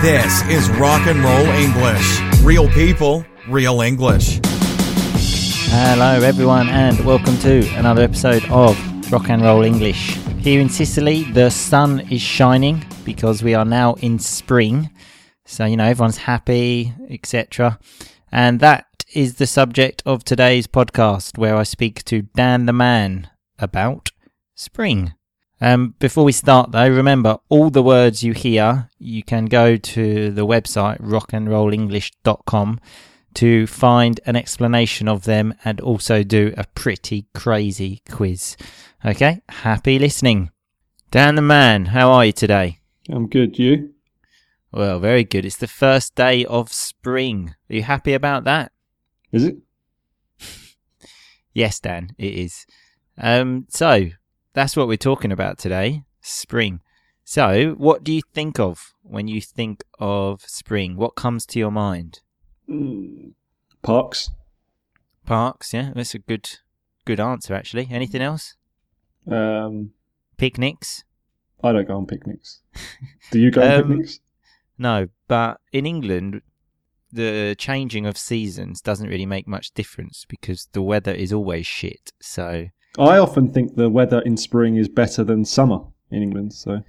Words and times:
This 0.00 0.42
is 0.44 0.70
Rock 0.78 1.08
and 1.08 1.18
Roll 1.24 1.46
English. 1.56 2.20
Real 2.42 2.68
people, 2.68 3.24
real 3.48 3.80
English. 3.80 4.38
Hello, 5.72 6.20
everyone, 6.22 6.68
and 6.68 7.04
welcome 7.04 7.36
to 7.38 7.66
another 7.74 8.02
episode 8.02 8.44
of 8.44 8.78
Rock 9.10 9.28
and 9.28 9.42
Roll 9.42 9.62
English. 9.62 10.14
Here 10.38 10.60
in 10.60 10.68
Sicily, 10.68 11.24
the 11.24 11.50
sun 11.50 11.98
is 12.12 12.22
shining 12.22 12.86
because 13.04 13.42
we 13.42 13.54
are 13.54 13.64
now 13.64 13.94
in 13.94 14.20
spring. 14.20 14.88
So, 15.46 15.64
you 15.64 15.76
know, 15.76 15.86
everyone's 15.86 16.18
happy, 16.18 16.94
etc. 17.10 17.80
And 18.30 18.60
that 18.60 18.86
is 19.12 19.34
the 19.34 19.48
subject 19.48 20.04
of 20.06 20.22
today's 20.22 20.68
podcast, 20.68 21.36
where 21.38 21.56
I 21.56 21.64
speak 21.64 22.04
to 22.04 22.22
Dan 22.22 22.66
the 22.66 22.72
Man 22.72 23.28
about 23.58 24.12
spring. 24.54 25.14
Um, 25.60 25.94
before 25.98 26.24
we 26.24 26.32
start, 26.32 26.70
though, 26.70 26.88
remember 26.88 27.38
all 27.48 27.70
the 27.70 27.82
words 27.82 28.22
you 28.22 28.32
hear, 28.32 28.90
you 28.98 29.22
can 29.22 29.46
go 29.46 29.76
to 29.76 30.30
the 30.30 30.46
website 30.46 31.00
rockandrollenglish.com 31.00 32.80
to 33.34 33.66
find 33.66 34.20
an 34.24 34.36
explanation 34.36 35.08
of 35.08 35.24
them 35.24 35.54
and 35.64 35.80
also 35.80 36.22
do 36.22 36.54
a 36.56 36.64
pretty 36.74 37.26
crazy 37.34 38.02
quiz. 38.08 38.56
Okay, 39.04 39.42
happy 39.48 39.98
listening. 39.98 40.50
Dan 41.10 41.34
the 41.34 41.42
Man, 41.42 41.86
how 41.86 42.10
are 42.10 42.26
you 42.26 42.32
today? 42.32 42.78
I'm 43.10 43.28
good. 43.28 43.58
You? 43.58 43.94
Well, 44.72 45.00
very 45.00 45.24
good. 45.24 45.44
It's 45.44 45.56
the 45.56 45.66
first 45.66 46.14
day 46.14 46.44
of 46.44 46.72
spring. 46.72 47.54
Are 47.70 47.74
you 47.74 47.82
happy 47.82 48.12
about 48.12 48.44
that? 48.44 48.72
Is 49.32 49.44
it? 49.44 49.56
Yes, 51.54 51.80
Dan, 51.80 52.10
it 52.18 52.34
is. 52.34 52.66
Um, 53.16 53.66
so 53.68 54.10
that's 54.58 54.76
what 54.76 54.88
we're 54.88 54.96
talking 54.96 55.30
about 55.30 55.56
today 55.56 56.02
spring. 56.20 56.80
So, 57.22 57.74
what 57.78 58.02
do 58.02 58.12
you 58.12 58.22
think 58.34 58.58
of 58.58 58.92
when 59.02 59.28
you 59.28 59.40
think 59.40 59.84
of 60.00 60.40
spring? 60.42 60.96
What 60.96 61.14
comes 61.14 61.46
to 61.46 61.60
your 61.60 61.70
mind? 61.70 62.22
Mm, 62.68 63.34
parks. 63.82 64.30
Parks, 65.24 65.72
yeah, 65.72 65.92
that's 65.94 66.14
a 66.14 66.18
good 66.18 66.58
good 67.04 67.20
answer 67.20 67.54
actually. 67.54 67.86
Anything 67.88 68.20
else? 68.20 68.56
Um, 69.30 69.92
Picnics? 70.36 71.04
I 71.62 71.70
don't 71.72 71.86
go 71.86 71.96
on 71.96 72.06
picnics. 72.06 72.60
Do 73.30 73.38
you 73.38 73.50
go 73.52 73.62
on 73.62 73.70
Um, 73.72 73.82
picnics? 73.88 74.20
No, 74.76 75.08
but 75.28 75.60
in 75.72 75.86
England, 75.86 76.42
the 77.12 77.54
changing 77.58 78.06
of 78.06 78.18
seasons 78.18 78.80
doesn't 78.80 79.08
really 79.08 79.26
make 79.26 79.46
much 79.46 79.72
difference 79.72 80.24
because 80.28 80.68
the 80.72 80.82
weather 80.82 81.12
is 81.12 81.32
always 81.32 81.66
shit. 81.66 82.12
So 82.20 82.68
I 82.98 83.18
often 83.18 83.52
think 83.52 83.76
the 83.76 83.90
weather 83.90 84.20
in 84.20 84.36
spring 84.36 84.76
is 84.76 84.88
better 84.88 85.24
than 85.24 85.44
summer 85.44 85.80
in 86.10 86.22
England. 86.22 86.52
So 86.52 86.82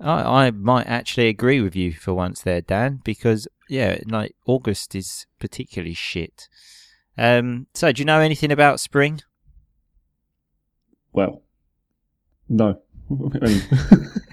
I, 0.00 0.46
I 0.46 0.50
might 0.50 0.86
actually 0.86 1.28
agree 1.28 1.60
with 1.60 1.74
you 1.76 1.92
for 1.92 2.14
once 2.14 2.42
there, 2.42 2.60
Dan, 2.60 3.00
because 3.04 3.48
yeah, 3.68 3.98
like 4.06 4.34
August 4.46 4.94
is 4.94 5.26
particularly 5.38 5.94
shit. 5.94 6.48
Um, 7.18 7.66
so 7.74 7.92
do 7.92 8.00
you 8.00 8.06
know 8.06 8.20
anything 8.20 8.52
about 8.52 8.80
spring? 8.80 9.20
well, 11.12 11.42
no. 12.48 12.78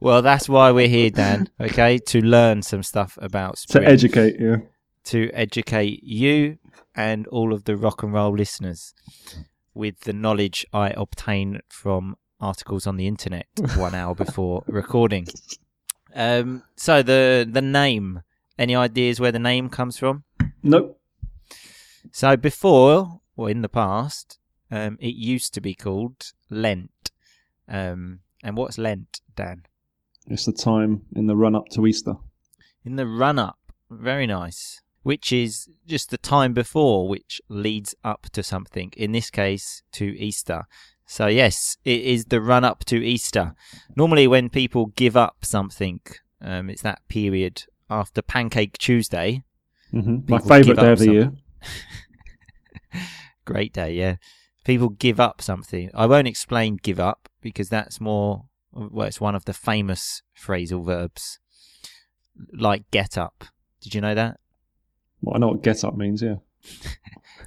Well, 0.00 0.22
that's 0.22 0.48
why 0.48 0.70
we're 0.70 0.88
here, 0.88 1.10
Dan. 1.10 1.50
Okay, 1.60 1.98
to 1.98 2.20
learn 2.20 2.62
some 2.62 2.82
stuff 2.82 3.18
about 3.20 3.58
spring. 3.58 3.84
to 3.84 3.90
educate, 3.90 4.36
yeah. 4.38 4.58
to 5.04 5.28
educate 5.32 6.04
you 6.04 6.58
and 6.94 7.26
all 7.26 7.52
of 7.52 7.64
the 7.64 7.76
rock 7.76 8.02
and 8.02 8.12
roll 8.12 8.34
listeners 8.34 8.94
with 9.78 10.00
the 10.00 10.12
knowledge 10.12 10.66
I 10.72 10.90
obtain 10.90 11.60
from 11.68 12.16
articles 12.40 12.86
on 12.86 12.96
the 12.96 13.06
internet 13.06 13.46
one 13.76 13.94
hour 13.94 14.14
before 14.14 14.64
recording. 14.66 15.28
Um, 16.14 16.64
so 16.76 17.02
the 17.02 17.48
the 17.50 17.62
name. 17.62 18.22
Any 18.58 18.74
ideas 18.74 19.20
where 19.20 19.30
the 19.30 19.38
name 19.38 19.68
comes 19.70 19.98
from? 19.98 20.24
Nope. 20.64 21.00
So 22.10 22.36
before, 22.36 23.20
or 23.36 23.48
in 23.48 23.62
the 23.62 23.68
past, 23.68 24.40
um, 24.68 24.98
it 25.00 25.14
used 25.14 25.54
to 25.54 25.60
be 25.60 25.74
called 25.74 26.32
Lent. 26.50 27.12
Um, 27.68 28.20
and 28.42 28.56
what's 28.56 28.76
Lent, 28.76 29.20
Dan? 29.36 29.62
It's 30.26 30.44
the 30.44 30.52
time 30.52 31.02
in 31.14 31.28
the 31.28 31.36
run 31.36 31.54
up 31.54 31.68
to 31.68 31.86
Easter. 31.86 32.14
In 32.84 32.96
the 32.96 33.06
run 33.06 33.38
up, 33.38 33.58
very 33.88 34.26
nice. 34.26 34.82
Which 35.08 35.32
is 35.32 35.70
just 35.86 36.10
the 36.10 36.18
time 36.18 36.52
before, 36.52 37.08
which 37.08 37.40
leads 37.48 37.94
up 38.04 38.22
to 38.34 38.42
something. 38.42 38.92
In 38.94 39.12
this 39.12 39.30
case, 39.30 39.82
to 39.92 40.04
Easter. 40.28 40.66
So 41.06 41.28
yes, 41.28 41.78
it 41.82 42.02
is 42.02 42.26
the 42.26 42.42
run 42.42 42.62
up 42.62 42.84
to 42.90 42.96
Easter. 43.02 43.54
Normally, 43.96 44.26
when 44.26 44.50
people 44.50 44.92
give 45.02 45.16
up 45.16 45.36
something, 45.46 46.00
um, 46.42 46.68
it's 46.68 46.82
that 46.82 47.00
period 47.08 47.64
after 47.88 48.20
Pancake 48.20 48.76
Tuesday. 48.76 49.44
hmm 49.90 50.18
My 50.28 50.40
favourite 50.40 50.78
day 50.78 50.92
of 50.92 50.98
the 50.98 51.12
year. 51.12 51.32
Great 53.46 53.72
day, 53.72 53.94
yeah. 53.94 54.16
People 54.64 54.90
give 54.90 55.18
up 55.18 55.40
something. 55.40 55.90
I 55.94 56.04
won't 56.04 56.28
explain 56.28 56.76
give 56.76 57.00
up 57.00 57.30
because 57.40 57.70
that's 57.70 57.98
more, 57.98 58.44
well, 58.72 59.06
it's 59.06 59.22
one 59.22 59.34
of 59.34 59.46
the 59.46 59.54
famous 59.54 60.22
phrasal 60.38 60.84
verbs, 60.84 61.38
like 62.52 62.82
get 62.90 63.16
up. 63.16 63.46
Did 63.80 63.94
you 63.94 64.02
know 64.02 64.14
that? 64.14 64.38
Well, 65.22 65.36
I 65.36 65.38
know 65.38 65.48
what 65.48 65.62
get 65.62 65.84
up 65.84 65.96
means, 65.96 66.22
yeah. 66.22 66.36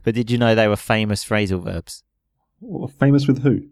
But 0.04 0.16
did 0.16 0.32
you 0.32 0.38
know 0.38 0.56
they 0.56 0.68
were 0.68 0.78
famous 0.78 1.24
phrasal 1.24 1.64
verbs? 1.64 2.04
Well, 2.60 2.88
famous 2.88 3.28
with 3.28 3.44
who? 3.44 3.68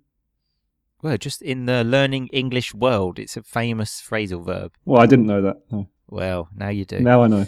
Well, 1.02 1.18
just 1.18 1.42
in 1.42 1.66
the 1.66 1.84
learning 1.84 2.28
English 2.28 2.74
world, 2.74 3.20
it's 3.20 3.38
a 3.38 3.44
famous 3.44 4.04
phrasal 4.06 4.46
verb. 4.46 4.74
Well, 4.86 5.02
I 5.02 5.06
didn't 5.06 5.28
know 5.28 5.42
that. 5.42 5.58
No. 5.72 5.88
Well, 6.08 6.50
now 6.56 6.70
you 6.70 6.86
do. 6.86 7.00
Now 7.00 7.24
I 7.24 7.28
know. 7.28 7.46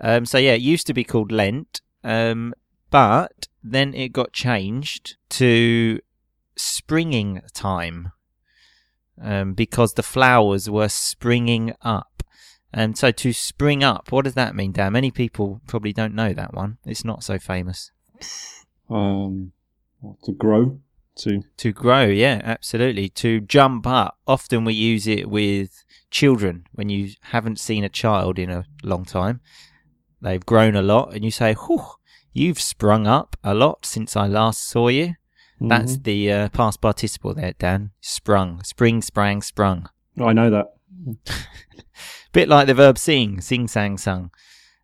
Um, 0.00 0.26
so 0.26 0.38
yeah, 0.38 0.52
it 0.52 0.60
used 0.60 0.86
to 0.88 0.94
be 0.94 1.04
called 1.04 1.32
Lent, 1.32 1.80
um, 2.04 2.54
but 2.90 3.48
then 3.62 3.94
it 3.94 4.12
got 4.12 4.32
changed 4.32 5.16
to 5.30 6.00
springing 6.56 7.40
time 7.54 8.12
um, 9.20 9.54
because 9.54 9.94
the 9.94 10.02
flowers 10.02 10.68
were 10.68 10.88
springing 10.88 11.74
up. 11.82 12.11
And 12.72 12.96
so 12.96 13.10
to 13.10 13.32
spring 13.32 13.84
up, 13.84 14.10
what 14.10 14.24
does 14.24 14.34
that 14.34 14.54
mean, 14.54 14.72
Dan? 14.72 14.92
Many 14.94 15.10
people 15.10 15.60
probably 15.66 15.92
don't 15.92 16.14
know 16.14 16.32
that 16.32 16.54
one. 16.54 16.78
It's 16.86 17.04
not 17.04 17.22
so 17.22 17.38
famous. 17.38 17.90
Um, 18.88 19.52
to 20.24 20.32
grow, 20.32 20.80
to 21.18 21.42
To 21.58 21.72
grow, 21.72 22.04
yeah, 22.04 22.40
absolutely. 22.44 23.08
To 23.10 23.40
jump 23.40 23.86
up. 23.86 24.18
Often 24.26 24.64
we 24.64 24.72
use 24.74 25.06
it 25.06 25.28
with 25.28 25.84
children 26.10 26.66
when 26.72 26.88
you 26.88 27.10
haven't 27.24 27.58
seen 27.60 27.84
a 27.84 27.88
child 27.88 28.38
in 28.38 28.50
a 28.50 28.64
long 28.82 29.04
time. 29.04 29.40
They've 30.20 30.44
grown 30.44 30.74
a 30.76 30.82
lot, 30.82 31.14
and 31.14 31.24
you 31.24 31.30
say, 31.30 31.54
Whew, 31.54 31.84
you've 32.32 32.60
sprung 32.60 33.06
up 33.06 33.36
a 33.44 33.54
lot 33.54 33.84
since 33.84 34.16
I 34.16 34.26
last 34.26 34.62
saw 34.66 34.88
you. 34.88 35.14
That's 35.60 35.96
Mhm. 35.98 36.02
the 36.04 36.32
uh, 36.32 36.48
past 36.48 36.80
participle 36.80 37.34
there, 37.34 37.52
Dan. 37.58 37.90
Sprung. 38.00 38.62
Spring, 38.64 39.02
sprang, 39.02 39.42
sprung. 39.42 39.88
Oh, 40.18 40.26
I 40.26 40.32
know 40.32 40.50
that. 40.50 40.66
Bit 42.32 42.48
like 42.48 42.66
the 42.66 42.74
verb 42.74 42.98
sing, 42.98 43.40
sing, 43.40 43.68
sang, 43.68 43.98
sung. 43.98 44.30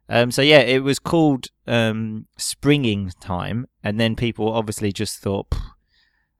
Um, 0.09 0.31
so 0.31 0.43
yeah, 0.43 0.61
it 0.61 0.83
was 0.83 0.99
called 0.99 1.49
um, 1.67 2.27
springing 2.37 3.13
time, 3.21 3.67
and 3.83 4.01
then 4.01 4.17
people 4.17 4.51
obviously 4.51 4.93
just 4.93 5.19
thought, 5.19 5.47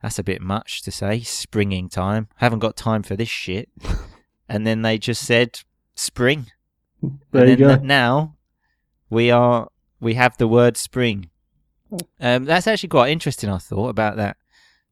that's 0.01 0.19
a 0.19 0.23
bit 0.23 0.41
much 0.41 0.81
to 0.83 0.91
say, 0.91 1.21
springing 1.21 1.89
time. 1.89 2.27
Haven't 2.37 2.59
got 2.59 2.75
time 2.75 3.03
for 3.03 3.15
this 3.15 3.29
shit. 3.29 3.69
and 4.49 4.65
then 4.65 4.81
they 4.81 4.97
just 4.97 5.23
said 5.23 5.61
spring. 5.95 6.47
There 7.31 7.43
and 7.43 7.49
you 7.51 7.55
then 7.55 7.67
go. 7.67 7.75
th- 7.75 7.87
now 7.87 8.35
we 9.09 9.31
are 9.31 9.69
we 9.99 10.15
have 10.15 10.37
the 10.37 10.47
word 10.47 10.77
spring. 10.77 11.29
Um, 12.19 12.45
that's 12.45 12.67
actually 12.67 12.89
quite 12.89 13.11
interesting. 13.11 13.49
I 13.49 13.57
thought 13.57 13.89
about 13.89 14.17
that. 14.17 14.37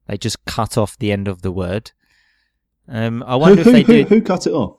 They 0.08 0.18
just 0.18 0.44
cut 0.46 0.78
off 0.78 0.98
the 0.98 1.12
end 1.12 1.28
of 1.28 1.42
the 1.42 1.52
word. 1.52 1.92
Um, 2.88 3.24
I 3.24 3.36
wonder 3.36 3.64
who, 3.64 3.70
if 3.70 3.74
they 3.74 3.84
who, 3.84 3.94
did. 3.94 4.10
who 4.10 4.22
cut 4.22 4.48
it 4.48 4.54
off? 4.54 4.77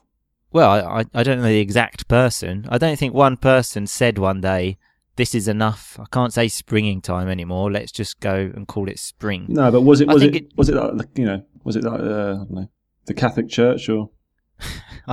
Well, 0.52 0.70
I, 0.70 1.04
I 1.14 1.22
don't 1.22 1.38
know 1.38 1.44
the 1.48 1.60
exact 1.60 2.08
person. 2.08 2.66
I 2.70 2.78
don't 2.78 2.98
think 2.98 3.12
one 3.14 3.36
person 3.36 3.86
said 3.86 4.16
one 4.18 4.40
day, 4.40 4.78
"This 5.16 5.34
is 5.34 5.46
enough. 5.48 5.98
I 6.00 6.06
can't 6.10 6.32
say 6.32 6.48
springing 6.48 7.00
time 7.02 7.28
anymore. 7.28 7.70
Let's 7.70 7.92
just 7.92 8.18
go 8.20 8.34
and 8.54 8.66
call 8.66 8.88
it 8.88 8.98
spring." 8.98 9.46
No, 9.48 9.70
but 9.70 9.82
was 9.82 10.00
it 10.00 10.08
was 10.08 10.22
it, 10.22 10.34
it- 10.36 10.52
was 10.56 10.68
it 10.70 10.74
like, 10.76 11.08
you 11.16 11.26
know 11.26 11.42
was 11.64 11.76
it 11.76 11.84
like 11.84 12.00
uh, 12.00 12.04
I 12.04 12.34
don't 12.36 12.50
know 12.50 12.70
the 13.06 13.14
Catholic 13.14 13.48
Church 13.48 13.88
or 13.88 14.10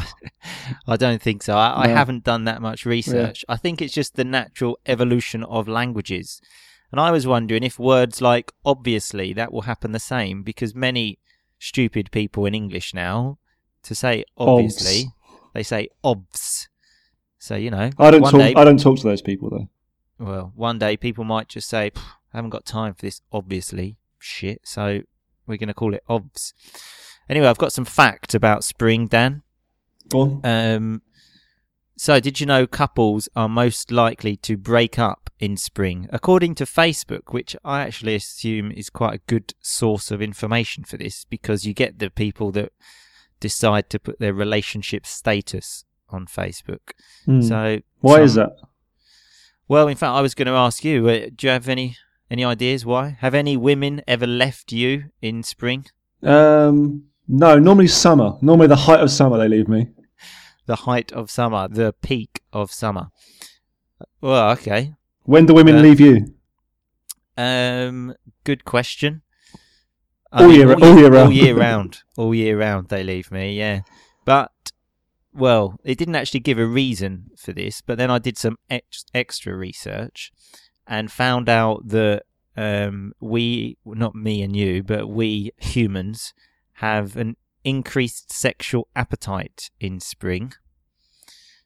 I 0.88 0.98
don't 0.98 1.22
think 1.22 1.44
so. 1.44 1.56
I, 1.56 1.84
I 1.84 1.88
haven't 1.90 2.24
done 2.24 2.46
that 2.46 2.62
much 2.62 2.86
research. 2.86 3.46
I 3.48 3.58
think 3.58 3.82
it's 3.82 3.94
just 3.94 4.16
the 4.16 4.24
natural 4.24 4.80
evolution 4.86 5.44
of 5.44 5.68
languages. 5.68 6.42
And 6.92 7.00
I 7.00 7.12
was 7.12 7.28
wondering 7.28 7.64
if 7.64 7.78
words 7.80 8.22
like 8.22 8.52
obviously 8.64 9.34
that 9.34 9.52
will 9.52 9.62
happen 9.64 9.92
the 9.92 10.00
same 10.00 10.44
because 10.44 10.74
many 10.76 11.20
stupid 11.60 12.12
people 12.12 12.46
in 12.46 12.56
English 12.56 12.94
now 12.94 13.38
to 13.84 13.96
say 13.96 14.24
obviously 14.38 15.12
they 15.56 15.64
say 15.64 15.90
obs. 16.04 16.70
So 17.40 17.56
you 17.56 17.72
know, 17.72 17.90
I 17.98 18.12
don't 18.12 18.22
talk 18.22 18.40
day 18.40 18.54
I 18.56 18.64
don't 18.64 18.80
talk 18.80 18.98
to 19.00 19.04
those 19.04 19.24
people 19.24 19.50
though. 19.50 19.68
Well, 20.20 20.52
one 20.56 20.78
day 20.78 20.96
people 20.96 21.24
might 21.24 21.50
just 21.50 21.68
say, 21.68 21.92
I 22.34 22.38
haven't 22.38 22.52
got 22.52 22.66
time 22.66 22.94
for 22.94 23.02
this, 23.02 23.22
obviously, 23.32 23.98
shit, 24.20 24.62
so 24.64 25.02
we're 25.46 25.58
going 25.58 25.68
to 25.68 25.74
call 25.74 25.94
it 25.94 26.04
OBS. 26.08 26.54
Anyway, 27.28 27.48
I've 27.48 27.58
got 27.58 27.74
some 27.74 27.86
facts 27.86 28.34
about 28.34 28.64
spring, 28.64 29.08
Dan. 29.08 29.44
Go 30.10 30.22
on. 30.22 30.42
Um, 30.44 31.02
So, 31.98 32.20
did 32.20 32.40
you 32.40 32.46
know 32.46 32.68
couples 32.68 33.30
are 33.36 33.48
most 33.48 33.92
likely 33.92 34.36
to 34.38 34.58
break 34.58 35.00
up 35.00 35.30
in 35.40 35.56
spring? 35.56 36.08
According 36.12 36.56
to 36.56 36.66
Facebook, 36.66 37.32
which 37.34 37.56
I 37.64 37.82
actually 37.82 38.16
assume 38.16 38.72
is 38.72 38.90
quite 38.90 39.16
a 39.16 39.22
good 39.28 39.54
source 39.62 40.12
of 40.12 40.22
information 40.22 40.84
for 40.84 40.98
this, 40.98 41.26
because 41.26 41.66
you 41.66 41.74
get 41.74 42.00
the 42.00 42.10
people 42.10 42.52
that 42.52 42.74
decide 43.40 43.90
to 43.90 44.00
put 44.00 44.20
their 44.20 44.34
relationship 44.34 45.06
status 45.06 45.86
on 46.10 46.26
Facebook. 46.28 46.92
Hmm. 47.26 47.42
So, 47.42 47.80
Why 48.00 48.22
is 48.22 48.36
that? 48.36 48.56
Well, 49.68 49.88
in 49.88 49.98
fact, 49.98 50.12
I 50.14 50.22
was 50.22 50.36
going 50.36 50.46
to 50.48 50.54
ask 50.54 50.84
you. 50.84 51.08
Uh, 51.08 51.28
do 51.36 51.48
you 51.48 51.50
have 51.50 51.68
any 51.68 51.98
any 52.30 52.44
ideas 52.44 52.86
why? 52.86 53.18
Have 53.20 53.34
any 53.34 53.58
women 53.58 54.02
ever 54.08 54.28
left 54.28 54.72
you 54.72 55.06
in 55.22 55.44
spring? 55.44 55.86
Um, 56.24 57.06
no, 57.28 57.58
normally 57.60 57.88
summer. 57.88 58.34
Normally 58.42 58.68
the 58.68 58.76
height 58.76 59.00
of 59.00 59.12
summer 59.12 59.38
they 59.38 59.48
leave 59.48 59.68
me. 59.68 59.90
The 60.68 60.78
height 60.78 61.12
of 61.12 61.30
summer, 61.30 61.68
the 61.68 61.94
peak 62.02 62.42
of 62.52 62.72
summer. 62.72 63.10
Well, 64.20 64.50
okay. 64.54 64.96
When 65.22 65.46
do 65.46 65.54
women 65.54 65.76
Uh, 65.76 65.82
leave 65.82 66.00
you? 66.00 66.34
Um, 67.38 68.16
good 68.44 68.66
question. 68.66 69.22
All 70.36 70.52
year- 70.52 70.74
all 70.74 70.98
year 70.98 71.06
All 71.06 71.12
round. 71.24 71.34
year 71.34 71.56
round. 71.68 72.04
All 72.18 72.36
year 72.36 72.58
round, 72.60 72.90
they 72.90 73.04
leave 73.04 73.32
me. 73.32 73.58
Yeah, 73.58 73.82
but 74.26 74.52
well, 75.34 75.80
it 75.84 75.98
didn't 75.98 76.16
actually 76.16 76.40
give 76.42 76.58
a 76.60 76.66
reason 76.66 77.32
for 77.38 77.52
this. 77.54 77.82
But 77.82 77.98
then 77.98 78.10
I 78.12 78.20
did 78.20 78.38
some 78.38 78.58
ex- 78.70 79.06
extra 79.14 79.56
research 79.56 80.32
and 80.88 81.12
found 81.12 81.50
out 81.50 81.88
that 81.90 82.24
um, 82.58 83.12
we, 83.20 83.78
not 83.86 84.16
me 84.16 84.42
and 84.42 84.56
you, 84.56 84.82
but 84.84 85.08
we 85.08 85.52
humans 85.58 86.34
have 86.74 87.16
an 87.18 87.36
increased 87.64 88.32
sexual 88.32 88.88
appetite 88.96 89.72
in 89.80 90.00
spring. 90.00 90.54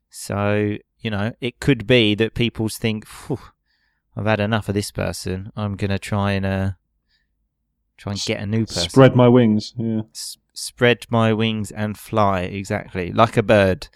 So 0.09 0.77
you 0.99 1.09
know, 1.11 1.31
it 1.39 1.59
could 1.59 1.87
be 1.87 2.13
that 2.15 2.33
people 2.33 2.67
think, 2.69 3.07
"Phew, 3.07 3.39
"I've 4.15 4.25
had 4.25 4.39
enough 4.39 4.67
of 4.67 4.75
this 4.75 4.91
person. 4.91 5.51
I'm 5.55 5.75
gonna 5.75 5.99
try 5.99 6.33
and 6.33 6.45
uh, 6.45 6.71
try 7.99 8.13
and 8.13 8.21
get 8.25 8.39
a 8.39 8.45
new 8.45 8.65
person." 8.65 8.89
Spread 8.89 9.15
my 9.15 9.27
wings. 9.27 9.73
Yeah. 9.77 10.01
S- 10.13 10.37
spread 10.53 11.05
my 11.09 11.33
wings 11.33 11.71
and 11.71 11.97
fly 11.97 12.41
exactly 12.41 13.11
like 13.11 13.37
a 13.37 13.43
bird. 13.43 13.87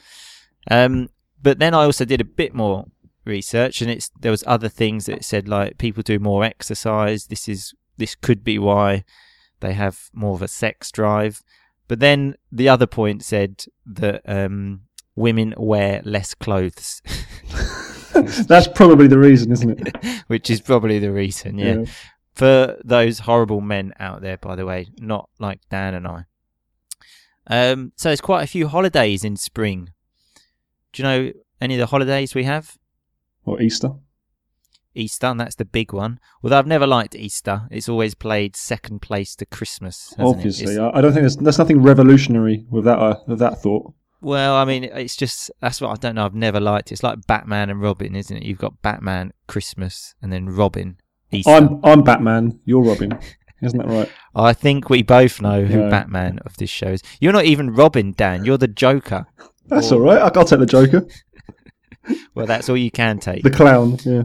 Um, 0.70 1.10
but 1.42 1.60
then 1.60 1.74
I 1.74 1.84
also 1.84 2.06
did 2.06 2.22
a 2.22 2.26
bit 2.26 2.54
more 2.54 2.86
research, 3.26 3.82
and 3.82 3.90
it's 3.90 4.10
there 4.20 4.32
was 4.32 4.44
other 4.48 4.70
things 4.70 5.06
that 5.06 5.26
said 5.26 5.48
like 5.48 5.78
people 5.78 6.04
do 6.04 6.20
more 6.20 6.44
exercise. 6.44 7.28
This 7.28 7.48
is 7.50 7.74
this 7.98 8.16
could 8.16 8.44
be 8.44 8.58
why 8.60 9.04
they 9.60 9.74
have 9.74 10.10
more 10.14 10.36
of 10.36 10.42
a 10.42 10.48
sex 10.48 10.92
drive. 10.92 11.42
But 11.88 12.00
then 12.00 12.36
the 12.52 12.70
other 12.70 12.88
point 12.88 13.24
said 13.24 13.66
that 13.86 14.22
um, 14.26 14.82
women 15.16 15.54
wear 15.58 16.02
less 16.06 16.34
clothes, 16.34 17.02
That's 18.14 18.68
probably 18.68 19.08
the 19.08 19.18
reason, 19.18 19.52
isn't 19.52 19.88
it? 19.88 20.24
which 20.28 20.50
is 20.50 20.62
probably 20.62 21.00
the 21.00 21.12
reason. 21.12 21.58
yeah. 21.58 21.86
For 22.34 22.78
those 22.84 23.20
horrible 23.20 23.62
men 23.62 23.94
out 24.00 24.22
there, 24.22 24.38
by 24.38 24.56
the 24.56 24.66
way, 24.66 24.88
not 25.00 25.30
like 25.40 25.62
Dan 25.70 25.94
and 25.94 26.08
I. 26.08 26.26
Um, 27.48 27.92
so 27.96 28.10
there's 28.10 28.22
quite 28.22 28.44
a 28.44 28.48
few 28.48 28.68
holidays 28.68 29.24
in 29.24 29.36
spring. 29.36 29.90
Do 30.92 31.02
you 31.02 31.10
know 31.10 31.32
any 31.62 31.76
of 31.76 31.80
the 31.80 31.88
holidays 31.88 32.34
we 32.34 32.44
have? 32.46 32.78
Or 33.46 33.62
Easter. 33.62 33.92
Easter, 34.96 35.28
and 35.28 35.40
that's 35.40 35.56
the 35.56 35.66
big 35.66 35.92
one. 35.92 36.20
Although 36.44 36.60
I've 36.60 36.68
never 36.68 36.86
liked 36.88 37.16
Easter, 37.16 37.64
it's 37.72 37.90
always 37.90 38.14
played 38.14 38.56
second 38.56 39.02
place 39.02 39.36
to 39.38 39.46
Christmas. 39.46 40.14
Obviously, 40.20 40.78
I, 40.78 40.90
I 40.90 41.02
don't 41.02 41.14
think 41.14 41.24
there's, 41.24 41.38
there's 41.38 41.58
nothing 41.58 41.82
revolutionary 41.82 42.66
with 42.70 42.86
that. 42.86 43.00
Uh, 43.00 43.20
with 43.28 43.40
that 43.40 43.62
thought. 43.62 43.92
well, 44.22 44.56
I 44.56 44.66
mean, 44.66 44.84
it's 44.84 45.16
just 45.16 45.50
that's 45.62 45.82
what 45.82 45.90
I 45.90 45.96
don't 45.96 46.16
know. 46.16 46.26
I've 46.26 46.36
never 46.36 46.60
liked 46.60 46.92
it. 46.92 46.94
It's 46.94 47.04
like 47.04 47.26
Batman 47.28 47.72
and 47.72 47.82
Robin, 47.82 48.16
isn't 48.16 48.38
it? 48.38 48.44
You've 48.44 48.60
got 48.60 48.82
Batman 48.84 49.34
Christmas 49.48 50.14
and 50.22 50.32
then 50.32 50.48
Robin 50.48 50.98
Easter. 51.34 51.50
I'm 51.52 51.80
I'm 51.84 52.04
Batman. 52.04 52.60
You're 52.66 52.84
Robin. 52.84 53.18
Isn't 53.62 53.80
that 53.80 53.88
right? 53.88 54.12
I 54.36 54.52
think 54.54 54.90
we 54.90 55.04
both 55.04 55.42
know 55.42 55.64
who 55.64 55.78
No. 55.84 55.90
Batman 55.90 56.40
of 56.46 56.58
this 56.58 56.70
show 56.70 56.88
is. 56.90 57.02
You're 57.22 57.32
not 57.32 57.46
even 57.46 57.74
Robin, 57.74 58.14
Dan. 58.18 58.44
You're 58.44 58.58
the 58.58 58.68
Joker. 58.68 59.26
That's 59.68 59.92
Or- 59.92 59.96
all 59.96 60.02
right. 60.02 60.18
I- 60.22 60.32
I'll 60.38 60.46
take 60.46 60.60
the 60.60 60.66
Joker, 60.66 61.08
Well, 62.36 62.46
that's 62.46 62.68
all 62.68 62.76
you 62.76 62.92
can 62.92 63.20
take. 63.20 63.44
the 63.44 63.50
clown. 63.52 63.98
Yeah. 64.04 64.24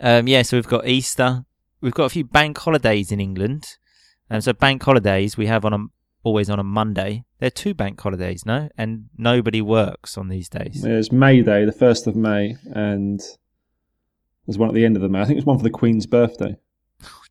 Um, 0.00 0.26
yeah, 0.26 0.42
so 0.42 0.56
we've 0.56 0.66
got 0.66 0.86
Easter. 0.88 1.44
We've 1.82 1.92
got 1.92 2.04
a 2.04 2.08
few 2.08 2.24
bank 2.24 2.56
holidays 2.58 3.12
in 3.12 3.20
England. 3.20 3.66
Um, 4.30 4.40
so 4.40 4.52
bank 4.54 4.82
holidays 4.82 5.36
we 5.36 5.46
have 5.46 5.64
on 5.66 5.72
a 5.74 5.78
always 6.22 6.48
on 6.48 6.58
a 6.58 6.64
Monday. 6.64 7.24
There 7.40 7.48
are 7.48 7.50
two 7.50 7.74
bank 7.74 8.00
holidays, 8.00 8.46
no, 8.46 8.70
and 8.78 9.10
nobody 9.18 9.60
works 9.60 10.16
on 10.16 10.28
these 10.28 10.48
days. 10.48 10.80
There's 10.82 11.12
May 11.12 11.42
Day, 11.42 11.66
the 11.66 11.72
first 11.72 12.06
of 12.06 12.16
May, 12.16 12.56
and 12.72 13.20
there's 14.46 14.58
one 14.58 14.68
at 14.68 14.74
the 14.74 14.84
end 14.84 14.96
of 14.96 15.02
the 15.02 15.08
May. 15.08 15.20
I 15.20 15.24
think 15.24 15.38
it's 15.38 15.46
one 15.46 15.58
for 15.58 15.64
the 15.64 15.70
Queen's 15.70 16.06
birthday. 16.06 16.56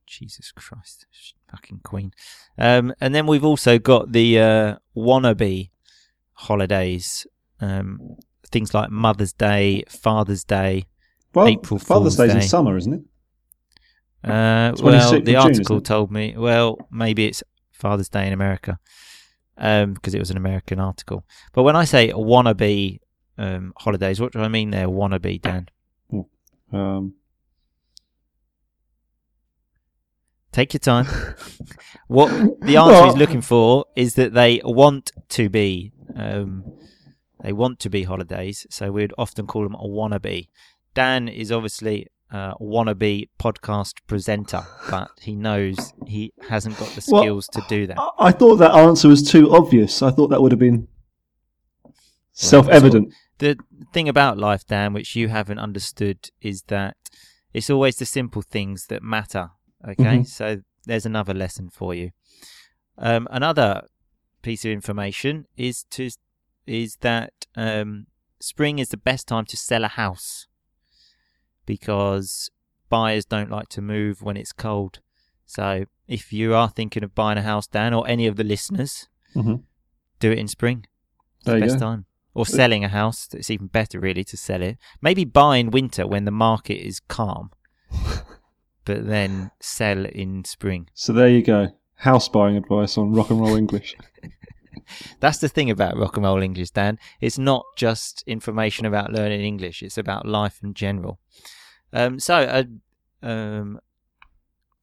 Jesus 0.06 0.51
Christ, 0.51 1.06
fucking 1.50 1.81
Queen. 1.83 2.13
Um, 2.57 2.94
and 3.01 3.15
then 3.15 3.25
we've 3.25 3.45
also 3.45 3.80
got 3.80 4.12
the 4.12 4.39
uh, 4.39 4.75
wannabe 4.95 5.71
holidays. 6.33 7.25
Um, 7.60 8.18
things 8.48 8.74
like 8.74 8.92
Mother's 8.92 9.33
Day, 9.33 9.83
Father's 9.89 10.44
Day. 10.44 10.86
Well, 11.33 11.48
April 11.48 11.80
Father's 11.80 12.15
Fool's 12.15 12.30
Day's 12.30 12.44
in 12.44 12.48
summer, 12.48 12.77
isn't 12.77 12.94
it? 12.94 13.01
Uh, 14.24 14.74
well, 14.80 15.12
the 15.13 15.21
June, 15.21 15.36
article 15.36 15.81
told 15.81 16.12
me. 16.12 16.36
Well, 16.38 16.77
maybe 16.92 17.25
it's 17.25 17.42
Father's 17.71 18.10
Day 18.10 18.27
in 18.27 18.33
America, 18.33 18.77
because 19.56 20.13
it 20.13 20.19
was 20.19 20.30
an 20.30 20.38
American 20.38 20.80
article. 20.80 21.25
But 21.54 21.63
when 21.63 21.75
I 21.75 21.86
say 21.86 22.12
wannabe 22.12 23.00
um, 23.38 23.74
holidays, 23.77 24.21
what 24.21 24.31
do 24.31 24.42
I 24.42 24.48
mean 24.48 24.69
there? 24.69 24.88
Wannabe, 24.88 25.42
Dan. 25.42 25.69
Um, 26.74 27.14
Take 30.52 30.74
your 30.74 30.80
time. 30.80 31.08
what 32.08 32.30
the 32.62 32.78
answer 32.78 33.06
he's 33.06 33.16
looking 33.16 33.42
for 33.42 33.86
is 33.96 34.14
that 34.16 34.34
they 34.34 34.62
want 34.64 35.12
to 35.30 35.50
be. 35.50 35.92
Um, 36.16 36.64
they 37.42 37.52
want 37.52 37.80
to 37.80 37.90
be 37.90 38.04
holidays, 38.04 38.68
so 38.70 38.92
we'd 38.92 39.14
often 39.18 39.48
call 39.48 39.64
them 39.64 39.74
a 39.74 39.88
wannabe. 39.88 40.48
Dan 40.94 41.28
is 41.28 41.52
obviously 41.52 42.08
a 42.31 42.54
wannabe 42.62 43.30
podcast 43.40 43.96
presenter, 44.06 44.64
but 44.92 45.10
he 45.22 45.36
knows 45.36 45.94
he 46.06 46.34
hasn't 46.50 46.78
got 46.78 46.90
the 46.90 47.04
Well, 47.12 47.24
skills 47.24 47.48
to 47.48 47.64
do 47.68 47.88
that. 47.88 47.98
I, 48.00 48.28
I 48.28 48.31
thought 48.31 48.58
that 48.58 48.75
answer 48.75 49.08
was 49.08 49.24
too 49.28 49.52
obvious. 49.54 50.04
I 50.04 50.12
thought 50.12 50.28
that 50.28 50.42
would 50.42 50.52
have 50.52 50.60
been 50.60 50.88
self-evident. 52.34 53.14
the 53.40 53.58
thing 53.94 54.08
about 54.10 54.38
life, 54.38 54.66
Dan, 54.68 54.94
which 54.94 55.16
you 55.16 55.28
haven't 55.30 55.60
understood, 55.60 56.30
is 56.42 56.63
that 56.68 56.98
it's 57.54 57.70
always 57.70 57.96
the 57.98 58.06
simple 58.06 58.42
things 58.42 58.88
that 58.88 59.02
matter. 59.04 59.52
Okay, 59.88 60.20
Mhm. 60.20 60.28
so 60.28 60.62
there's 60.86 61.06
another 61.06 61.34
lesson 61.34 61.70
for 61.70 61.94
you. 61.94 62.12
Um, 62.98 63.28
another 63.32 63.88
piece 64.42 64.66
of 64.66 64.72
information 64.72 65.46
is 65.58 65.84
to 65.92 66.10
is 66.66 66.98
that 67.02 67.34
um, 67.56 68.08
spring 68.40 68.80
is 68.80 68.90
the 68.90 68.98
best 68.98 69.28
time 69.28 69.46
to 69.46 69.58
sell 69.58 69.84
a 69.84 69.90
house 69.90 70.48
because 71.66 72.50
buyers 72.90 73.25
don't 73.25 73.50
like 73.50 73.70
to 73.70 73.82
move 73.82 74.22
when 74.22 74.38
it's 74.38 74.54
cold. 74.54 75.00
So 75.46 75.86
if 76.08 76.32
you 76.34 76.54
are 76.56 76.70
thinking 76.70 77.04
of 77.04 77.13
buying 77.16 77.38
a 77.38 77.42
house, 77.42 77.68
Dan, 77.68 77.94
or 77.94 78.08
any 78.08 78.28
of 78.28 78.36
the 78.38 78.44
listeners, 78.44 79.08
Mhm. 79.36 79.63
do 80.20 80.32
it 80.32 80.38
in 80.40 80.48
spring. 80.48 80.86
It's 81.38 81.46
There 81.46 81.56
the 81.56 81.66
best 81.66 81.75
go. 81.80 81.86
time. 81.88 82.06
Or 82.36 82.46
selling 82.46 82.84
a 82.84 82.90
house. 82.90 83.28
It's 83.34 83.52
even 83.52 83.68
better, 83.68 84.00
really, 84.00 84.24
to 84.24 84.38
sell 84.38 84.62
it. 84.62 84.78
Maybe 85.02 85.24
buy 85.24 85.58
in 85.58 85.70
winter 85.70 86.08
when 86.08 86.25
the 86.25 86.32
market 86.32 86.84
is 86.84 87.00
calm, 87.00 87.52
but 88.86 89.08
then 89.08 89.52
sell 89.60 90.06
in 90.06 90.44
spring. 90.46 90.90
So 90.94 91.13
there 91.13 91.30
you 91.30 91.44
go. 91.44 91.70
House 91.96 92.28
buying 92.28 92.58
advice 92.58 92.98
on 92.98 93.13
rock 93.13 93.30
and 93.30 93.40
roll 93.40 93.56
English. 93.56 93.96
That's 95.20 95.38
the 95.38 95.50
thing 95.50 95.70
about 95.70 95.98
rock 95.98 96.18
and 96.18 96.25
roll 96.25 96.42
English, 96.42 96.72
Dan. 96.72 96.98
It's 97.22 97.38
not 97.38 97.66
just 97.78 98.24
information 98.28 98.86
about 98.86 99.13
learning 99.13 99.42
English, 99.42 99.82
it's 99.82 99.98
about 99.98 100.28
life 100.28 100.60
in 100.63 100.74
general. 100.74 101.20
Um, 101.92 102.20
so, 102.20 102.66
a 103.24 103.28
um, 103.28 103.80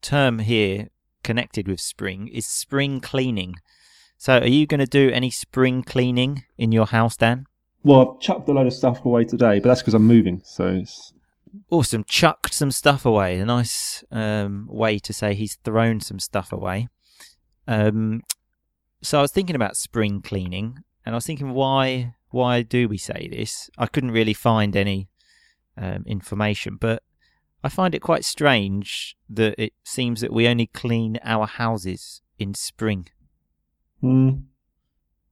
term 0.00 0.38
here 0.38 0.88
connected 1.22 1.68
with 1.68 1.80
spring 1.80 2.28
is 2.28 2.46
spring 2.46 3.00
cleaning. 3.00 3.54
So, 4.20 4.36
are 4.36 4.46
you 4.46 4.66
going 4.66 4.80
to 4.80 4.86
do 4.86 5.08
any 5.08 5.30
spring 5.30 5.82
cleaning 5.82 6.44
in 6.58 6.72
your 6.72 6.84
house, 6.84 7.16
Dan? 7.16 7.46
Well, 7.82 8.00
I've 8.00 8.20
chucked 8.20 8.50
a 8.50 8.52
load 8.52 8.66
of 8.66 8.74
stuff 8.74 9.02
away 9.06 9.24
today, 9.24 9.60
but 9.60 9.70
that's 9.70 9.80
because 9.80 9.94
I'm 9.94 10.06
moving. 10.06 10.42
So 10.44 10.66
it's, 10.66 11.14
Awesome. 11.70 12.04
Chucked 12.04 12.52
some 12.52 12.70
stuff 12.70 13.06
away. 13.06 13.38
A 13.38 13.46
nice 13.46 14.04
um, 14.10 14.68
way 14.70 14.98
to 14.98 15.14
say 15.14 15.32
he's 15.32 15.56
thrown 15.64 16.00
some 16.00 16.18
stuff 16.18 16.52
away. 16.52 16.88
Um, 17.66 18.20
so 19.00 19.20
I 19.20 19.22
was 19.22 19.32
thinking 19.32 19.56
about 19.56 19.78
spring 19.78 20.20
cleaning, 20.20 20.84
and 21.06 21.14
I 21.14 21.16
was 21.16 21.24
thinking, 21.24 21.54
why 21.54 22.14
why 22.28 22.60
do 22.60 22.90
we 22.90 22.98
say 22.98 23.26
this? 23.32 23.70
I 23.78 23.86
couldn't 23.86 24.10
really 24.10 24.34
find 24.34 24.76
any 24.76 25.08
um, 25.78 26.04
information, 26.06 26.76
but 26.78 27.02
I 27.64 27.70
find 27.70 27.94
it 27.94 28.02
quite 28.02 28.26
strange 28.26 29.16
that 29.30 29.54
it 29.56 29.72
seems 29.82 30.20
that 30.20 30.30
we 30.30 30.46
only 30.46 30.66
clean 30.66 31.18
our 31.24 31.46
houses 31.46 32.20
in 32.38 32.52
spring. 32.52 33.08
Mm, 34.02 34.42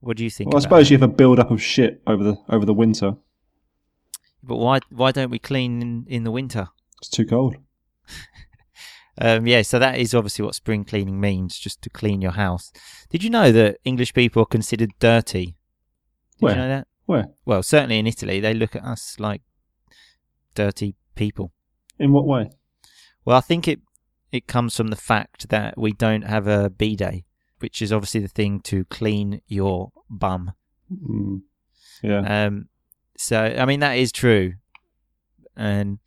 What 0.00 0.16
do 0.16 0.24
you 0.24 0.30
think? 0.30 0.50
well, 0.50 0.58
I 0.58 0.62
suppose 0.62 0.90
you 0.90 0.96
have 0.98 1.08
a 1.08 1.12
build 1.12 1.38
up 1.38 1.50
of 1.50 1.62
shit 1.62 2.02
over 2.06 2.22
the 2.22 2.36
over 2.48 2.64
the 2.64 2.74
winter. 2.74 3.16
But 4.42 4.56
why 4.56 4.80
why 4.90 5.12
don't 5.12 5.30
we 5.30 5.38
clean 5.38 5.82
in, 5.82 6.06
in 6.08 6.24
the 6.24 6.30
winter? 6.30 6.68
It's 7.00 7.08
too 7.10 7.26
cold. 7.26 7.56
Um, 9.20 9.48
yeah, 9.48 9.62
so 9.62 9.80
that 9.80 9.98
is 9.98 10.14
obviously 10.14 10.44
what 10.44 10.54
spring 10.54 10.84
cleaning 10.84 11.20
means, 11.20 11.58
just 11.58 11.82
to 11.82 11.90
clean 11.90 12.22
your 12.22 12.30
house. 12.32 12.70
Did 13.10 13.24
you 13.24 13.30
know 13.30 13.50
that 13.50 13.78
English 13.84 14.14
people 14.14 14.42
are 14.42 14.46
considered 14.46 14.92
dirty? 15.00 15.46
Did 15.46 15.54
Where? 16.38 16.54
you 16.54 16.60
know 16.60 16.68
that? 16.68 16.86
Where? 17.06 17.24
Well, 17.44 17.64
certainly 17.64 17.98
in 17.98 18.06
Italy, 18.06 18.38
they 18.38 18.54
look 18.54 18.76
at 18.76 18.84
us 18.84 19.16
like 19.18 19.42
dirty 20.54 20.94
people. 21.16 21.52
In 21.98 22.12
what 22.12 22.26
way? 22.26 22.50
Well, 23.24 23.36
I 23.36 23.40
think 23.40 23.66
it 23.66 23.80
it 24.30 24.46
comes 24.46 24.76
from 24.76 24.88
the 24.88 24.96
fact 24.96 25.48
that 25.48 25.76
we 25.76 25.92
don't 25.92 26.22
have 26.22 26.46
a 26.46 26.70
bidet, 26.70 27.24
which 27.60 27.82
is 27.82 27.92
obviously 27.92 28.20
the 28.20 28.28
thing 28.28 28.60
to 28.60 28.84
clean 28.86 29.40
your 29.46 29.92
bum. 30.08 30.52
Mm. 30.92 31.42
Yeah. 32.02 32.46
Um, 32.46 32.68
so 33.16 33.42
I 33.42 33.64
mean 33.64 33.80
that 33.80 33.98
is 33.98 34.12
true, 34.12 34.54
and 35.56 35.98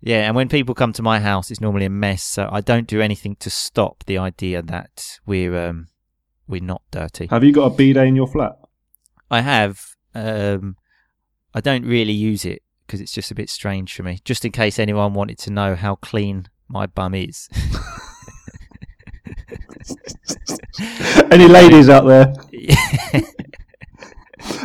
yeah, 0.00 0.26
and 0.26 0.36
when 0.36 0.48
people 0.48 0.74
come 0.74 0.92
to 0.94 1.02
my 1.02 1.20
house, 1.20 1.50
it's 1.50 1.60
normally 1.60 1.86
a 1.86 1.90
mess. 1.90 2.22
So 2.22 2.48
I 2.50 2.60
don't 2.60 2.86
do 2.86 3.00
anything 3.00 3.36
to 3.36 3.50
stop 3.50 4.04
the 4.06 4.18
idea 4.18 4.62
that 4.62 5.18
we're 5.26 5.56
um, 5.68 5.88
we're 6.46 6.62
not 6.62 6.82
dirty. 6.90 7.26
Have 7.28 7.44
you 7.44 7.52
got 7.52 7.72
a 7.72 7.74
bidet 7.74 8.06
in 8.06 8.16
your 8.16 8.26
flat? 8.26 8.58
I 9.30 9.40
have. 9.40 9.80
Um, 10.14 10.76
I 11.54 11.60
don't 11.60 11.84
really 11.84 12.12
use 12.12 12.44
it 12.44 12.62
because 12.86 13.00
it's 13.00 13.12
just 13.12 13.30
a 13.30 13.34
bit 13.34 13.50
strange 13.50 13.94
for 13.94 14.02
me. 14.02 14.20
Just 14.24 14.44
in 14.44 14.52
case 14.52 14.78
anyone 14.78 15.14
wanted 15.14 15.38
to 15.38 15.50
know 15.50 15.74
how 15.74 15.96
clean 15.96 16.48
my 16.68 16.86
bum 16.86 17.14
is. 17.14 17.48
Any 21.30 21.46
ladies 21.48 21.88
out 21.88 22.06
there? 22.06 22.32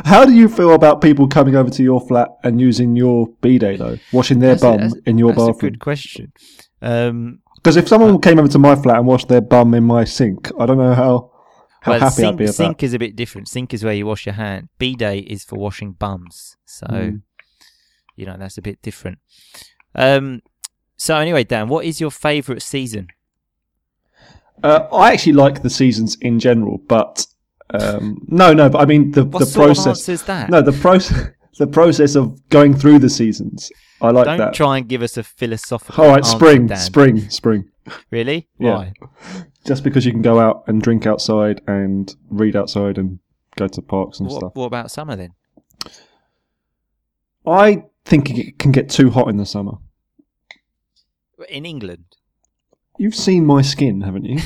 How 0.05 0.25
do 0.25 0.33
you 0.33 0.47
feel 0.49 0.73
about 0.73 1.01
people 1.01 1.27
coming 1.27 1.55
over 1.55 1.69
to 1.69 1.83
your 1.83 2.01
flat 2.01 2.29
and 2.43 2.59
using 2.61 2.95
your 2.95 3.27
bidet 3.41 3.79
though, 3.79 3.97
washing 4.11 4.39
their 4.39 4.51
That's 4.51 4.63
a- 4.63 4.65
bum 4.67 4.77
that's- 4.77 4.93
in 5.05 5.17
your 5.17 5.29
bathroom. 5.29 5.47
That's 5.47 5.57
a 5.57 5.61
good 5.61 5.79
question. 5.79 6.33
Um, 6.81 7.39
Because 7.55 7.77
if 7.77 7.87
someone 7.87 8.19
came 8.19 8.37
over 8.39 8.47
to 8.49 8.59
my 8.59 8.75
flat 8.75 8.97
and 8.97 9.07
washed 9.07 9.27
their 9.27 9.41
bum 9.41 9.73
in 9.73 9.83
my 9.83 10.03
sink, 10.03 10.51
I 10.59 10.65
don't 10.65 10.77
know 10.77 10.93
how 10.93 11.31
how 11.81 11.91
well, 11.93 11.99
happy 11.99 12.13
sink, 12.15 12.27
I'd 12.27 12.37
be 12.37 12.43
about. 12.45 12.55
sink 12.55 12.83
is 12.83 12.93
a 12.93 12.99
bit 12.99 13.15
different. 13.15 13.47
Sink 13.47 13.73
is 13.73 13.83
where 13.83 13.93
you 13.93 14.05
wash 14.05 14.25
your 14.27 14.33
hand. 14.35 14.69
Bidet 14.77 15.25
is 15.27 15.43
for 15.43 15.57
washing 15.57 15.93
bums. 15.93 16.57
So, 16.65 16.85
Mm. 16.87 17.21
you 18.15 18.25
know, 18.27 18.35
that's 18.37 18.57
a 18.57 18.61
bit 18.61 18.79
different. 18.83 19.17
Um, 19.95 20.41
so 20.97 21.15
anyway, 21.17 21.43
Dan, 21.43 21.69
what 21.69 21.85
is 21.85 21.99
your 21.99 22.11
favourite 22.11 22.61
season? 22.61 23.07
Uh, 24.63 24.87
I 24.91 25.11
actually 25.13 25.33
like 25.33 25.61
the 25.63 25.69
seasons 25.69 26.15
in 26.21 26.39
general, 26.39 26.77
but 26.87 27.25
um, 27.71 28.17
no, 28.27 28.53
no. 28.53 28.69
But 28.69 28.79
I 28.81 28.85
mean 28.85 29.11
the 29.11 29.23
What 29.25 29.39
the 29.39 29.45
sort 29.45 29.65
process. 29.67 30.07
is 30.09 30.23
that? 30.23 30.49
No, 30.49 30.61
the 30.61 30.71
process. 30.73 31.29
The 31.57 31.67
process 31.67 32.15
of 32.15 32.39
going 32.49 32.73
through 32.73 32.99
the 32.99 33.09
seasons. 33.09 33.69
I 34.01 34.09
like 34.11 34.25
Don't 34.25 34.37
that. 34.37 34.53
try 34.53 34.77
and 34.77 34.87
give 34.87 35.01
us 35.03 35.17
a 35.17 35.21
philosophical. 35.21 36.01
All 36.05 36.09
right, 36.11 36.17
answer, 36.19 36.37
spring, 36.37 36.65
Dan. 36.67 36.77
spring, 36.77 37.29
spring. 37.29 37.69
Really? 38.09 38.47
Yeah. 38.57 38.75
Why? 38.77 38.93
Just 39.67 39.83
because 39.83 40.05
you 40.05 40.13
can 40.13 40.21
go 40.21 40.39
out 40.39 40.63
and 40.67 40.81
drink 40.81 41.05
outside 41.05 41.61
and 41.67 42.15
read 42.29 42.55
outside 42.55 42.97
and 42.97 43.19
go 43.57 43.67
to 43.67 43.81
parks 43.81 44.19
and 44.21 44.29
What, 44.29 44.37
stuff. 44.39 44.55
what 44.55 44.65
about 44.67 44.89
summer 44.91 45.15
then? 45.17 45.33
I 47.45 47.83
think 48.05 48.29
it 48.31 48.57
can 48.57 48.71
get 48.71 48.89
too 48.89 49.09
hot 49.11 49.27
in 49.27 49.37
the 49.37 49.45
summer. 49.45 49.73
In 51.49 51.65
England, 51.65 52.10
You've 52.97 53.15
seen 53.15 53.45
my 53.45 53.61
skin, 53.61 54.01
haven't 54.01 54.25
you? 54.25 54.39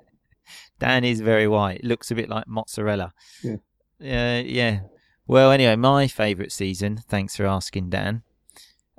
Dan 0.78 1.04
is 1.04 1.20
very 1.20 1.48
white. 1.48 1.82
Looks 1.84 2.10
a 2.10 2.14
bit 2.14 2.28
like 2.28 2.46
mozzarella. 2.46 3.12
Yeah. 3.42 3.56
Uh, 4.00 4.42
yeah. 4.44 4.80
Well, 5.26 5.50
anyway, 5.50 5.76
my 5.76 6.06
favourite 6.06 6.52
season, 6.52 6.98
thanks 7.08 7.36
for 7.36 7.46
asking, 7.46 7.90
Dan, 7.90 8.22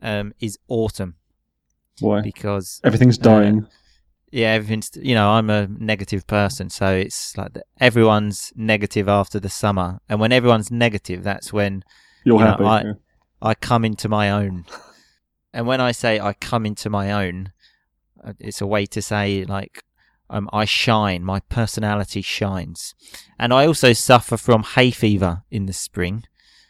um, 0.02 0.34
is 0.40 0.58
autumn 0.68 1.16
Why? 2.00 2.22
because 2.22 2.82
Everything's 2.84 3.18
dying. 3.18 3.68
yeah, 4.32 4.50
everything's 4.52 4.92
you 5.02 5.16
know 5.16 5.30
I'm 5.32 5.50
a 5.50 5.68
negative 5.68 6.28
person, 6.28 6.70
so 6.70 6.94
it's 6.94 7.38
like 7.38 7.54
the, 7.54 7.64
everyone's 7.80 8.52
negative 8.56 9.08
after 9.08 9.40
the 9.40 9.50
summer, 9.50 10.00
and 10.10 10.20
when 10.20 10.32
everyone's 10.34 10.70
negative, 10.72 11.24
that's 11.24 11.54
when 11.54 11.84
You're 12.26 12.40
you 12.40 12.46
know, 12.46 12.52
happy. 12.52 12.64
I- 12.66 12.82
yeah. 12.84 12.94
I 13.40 13.54
come 13.54 13.86
into 13.86 14.10
my 14.10 14.32
own. 14.32 14.66
And 15.54 15.68
when 15.68 15.80
I 15.80 15.92
say 15.92 16.20
I 16.20 16.34
come 16.34 16.66
into 16.66 16.90
my 16.90 17.12
own, 17.12 17.48
uh, 17.48 17.57
it's 18.40 18.62
a 18.62 18.68
way 18.68 18.86
to 18.88 19.02
say 19.02 19.46
like 19.46 19.84
um, 20.30 20.50
I 20.52 20.66
shine. 20.66 21.24
My 21.24 21.40
personality 21.42 22.22
shines, 22.22 22.96
and 23.40 23.54
I 23.54 23.66
also 23.66 23.94
suffer 23.94 24.38
from 24.38 24.64
hay 24.64 24.92
fever 24.92 25.44
in 25.50 25.66
the 25.66 25.74
spring. 25.74 26.24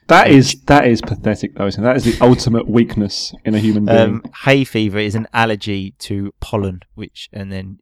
That 0.07 0.29
is 0.29 0.61
that 0.67 0.87
is 0.87 1.01
pathetic, 1.01 1.55
though. 1.55 1.67
Isn't 1.67 1.83
it? 1.83 1.87
That 1.87 1.97
is 1.97 2.05
the 2.05 2.17
ultimate 2.25 2.67
weakness 2.67 3.33
in 3.43 3.55
a 3.55 3.59
human 3.59 3.85
being. 3.85 3.97
Um, 3.97 4.23
hay 4.43 4.63
fever 4.63 4.99
is 4.99 5.15
an 5.15 5.27
allergy 5.33 5.91
to 5.99 6.33
pollen, 6.39 6.81
which 6.95 7.29
and 7.33 7.51
then 7.51 7.79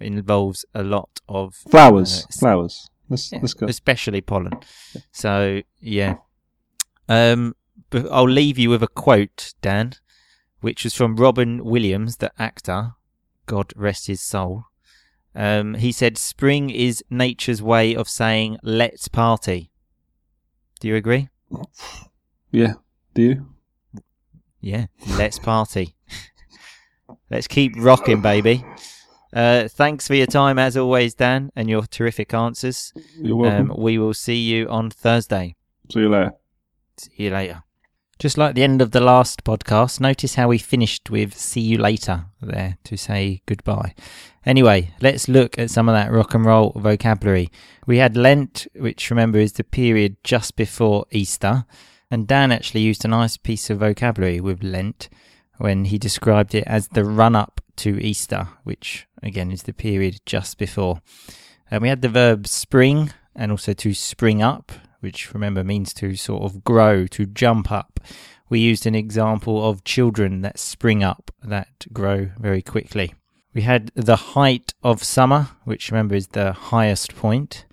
involves 0.00 0.64
a 0.74 0.82
lot 0.82 1.20
of 1.28 1.54
flowers, 1.54 2.24
uh, 2.24 2.40
flowers. 2.40 2.90
Let's 3.08 3.30
yeah, 3.30 3.38
let's 3.40 3.54
go. 3.54 3.66
especially 3.66 4.22
pollen. 4.22 4.54
So 5.12 5.62
yeah, 5.80 6.16
um, 7.08 7.54
but 7.90 8.06
I'll 8.10 8.24
leave 8.24 8.58
you 8.58 8.70
with 8.70 8.82
a 8.82 8.88
quote, 8.88 9.54
Dan, 9.62 9.92
which 10.62 10.82
was 10.82 10.94
from 10.94 11.16
Robin 11.16 11.64
Williams, 11.64 12.16
the 12.16 12.32
actor. 12.38 12.94
God 13.52 13.74
rest 13.76 14.06
his 14.06 14.22
soul. 14.22 14.64
Um, 15.34 15.74
he 15.74 15.92
said, 15.92 16.16
"Spring 16.16 16.70
is 16.70 17.04
nature's 17.10 17.60
way 17.60 17.94
of 17.94 18.08
saying 18.08 18.56
let's 18.62 19.08
party." 19.08 19.70
Do 20.80 20.88
you 20.88 20.96
agree? 20.96 21.28
Yeah. 22.50 22.74
Do 23.12 23.22
you? 23.22 23.46
Yeah, 24.62 24.86
let's 25.18 25.38
party. 25.38 25.96
let's 27.30 27.46
keep 27.46 27.74
rocking, 27.76 28.22
baby. 28.22 28.64
Uh, 29.34 29.68
thanks 29.68 30.08
for 30.08 30.14
your 30.14 30.26
time 30.26 30.58
as 30.58 30.74
always, 30.78 31.14
Dan, 31.14 31.50
and 31.54 31.68
your 31.68 31.82
terrific 31.82 32.32
answers. 32.32 32.94
You're 33.18 33.36
welcome. 33.36 33.70
Um, 33.70 33.76
we 33.78 33.98
will 33.98 34.14
see 34.14 34.40
you 34.40 34.66
on 34.70 34.88
Thursday. 34.88 35.56
See 35.90 36.00
you 36.00 36.08
later. 36.08 36.32
See 36.96 37.24
you 37.24 37.30
later. 37.30 37.62
Just 38.22 38.38
like 38.38 38.54
the 38.54 38.62
end 38.62 38.80
of 38.80 38.92
the 38.92 39.00
last 39.00 39.42
podcast, 39.42 39.98
notice 39.98 40.36
how 40.36 40.46
we 40.46 40.58
finished 40.58 41.10
with 41.10 41.36
see 41.36 41.60
you 41.60 41.76
later 41.76 42.26
there 42.40 42.78
to 42.84 42.96
say 42.96 43.42
goodbye. 43.46 43.94
Anyway, 44.46 44.90
let's 45.00 45.26
look 45.26 45.58
at 45.58 45.72
some 45.72 45.88
of 45.88 45.96
that 45.96 46.12
rock 46.12 46.32
and 46.32 46.44
roll 46.44 46.70
vocabulary. 46.76 47.50
We 47.84 47.96
had 47.96 48.16
Lent, 48.16 48.68
which 48.76 49.10
remember 49.10 49.40
is 49.40 49.54
the 49.54 49.64
period 49.64 50.18
just 50.22 50.54
before 50.54 51.04
Easter, 51.10 51.64
and 52.12 52.28
Dan 52.28 52.52
actually 52.52 52.82
used 52.82 53.04
a 53.04 53.08
nice 53.08 53.36
piece 53.36 53.70
of 53.70 53.80
vocabulary 53.80 54.40
with 54.40 54.62
Lent 54.62 55.08
when 55.58 55.86
he 55.86 55.98
described 55.98 56.54
it 56.54 56.62
as 56.68 56.86
the 56.86 57.04
run 57.04 57.34
up 57.34 57.60
to 57.78 58.00
Easter, 58.00 58.46
which 58.62 59.08
again 59.20 59.50
is 59.50 59.64
the 59.64 59.72
period 59.72 60.20
just 60.26 60.58
before. 60.58 61.02
And 61.72 61.82
we 61.82 61.88
had 61.88 62.02
the 62.02 62.08
verb 62.08 62.46
spring 62.46 63.12
and 63.34 63.50
also 63.50 63.72
to 63.72 63.92
spring 63.92 64.44
up, 64.44 64.70
which 65.02 65.34
remember 65.34 65.64
means 65.64 65.92
to 65.94 66.14
sort 66.14 66.42
of 66.42 66.64
grow, 66.64 67.06
to 67.08 67.26
jump 67.26 67.70
up. 67.70 68.00
We 68.48 68.60
used 68.60 68.86
an 68.86 68.94
example 68.94 69.68
of 69.68 69.84
children 69.84 70.42
that 70.42 70.58
spring 70.58 71.02
up, 71.02 71.30
that 71.42 71.86
grow 71.92 72.30
very 72.38 72.62
quickly. 72.62 73.14
We 73.54 73.62
had 73.62 73.90
the 73.94 74.16
height 74.16 74.74
of 74.82 75.02
summer, 75.02 75.48
which 75.64 75.90
remember 75.90 76.14
is 76.14 76.28
the 76.28 76.52
highest 76.52 77.16
point 77.16 77.66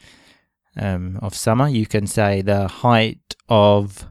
um, 0.75 1.19
of 1.21 1.35
summer. 1.35 1.67
You 1.69 1.85
can 1.85 2.07
say 2.07 2.41
the 2.41 2.67
height 2.67 3.35
of 3.47 4.09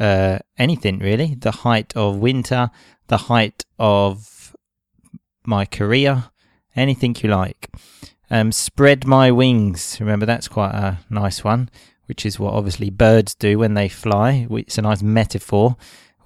uh, 0.00 0.38
anything 0.58 0.98
really, 0.98 1.34
the 1.34 1.52
height 1.52 1.92
of 1.96 2.16
winter, 2.16 2.70
the 3.06 3.16
height 3.16 3.64
of 3.78 4.54
my 5.46 5.64
career, 5.64 6.24
anything 6.74 7.16
you 7.20 7.30
like. 7.30 7.70
Um, 8.30 8.50
spread 8.50 9.06
my 9.06 9.30
wings. 9.30 9.98
Remember, 10.00 10.24
that's 10.24 10.48
quite 10.48 10.74
a 10.74 10.98
nice 11.10 11.44
one, 11.44 11.68
which 12.12 12.26
is 12.26 12.38
what 12.38 12.52
obviously 12.52 12.90
birds 12.90 13.34
do 13.34 13.58
when 13.58 13.72
they 13.72 13.88
fly. 13.88 14.46
It's 14.50 14.76
a 14.76 14.82
nice 14.82 15.02
metaphor 15.02 15.76